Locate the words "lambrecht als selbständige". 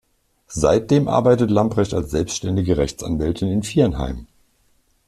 1.51-2.75